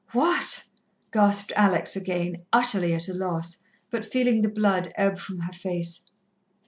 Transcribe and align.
"What?" 0.13 0.63
gasped 1.11 1.51
Alex 1.55 1.95
again, 1.95 2.41
utterly 2.51 2.95
at 2.95 3.07
a 3.07 3.13
loss, 3.13 3.57
but 3.91 4.03
feeling 4.03 4.41
the 4.41 4.49
blood 4.49 4.91
ebb 4.97 5.19
from 5.19 5.41
her 5.41 5.53
face. 5.53 6.05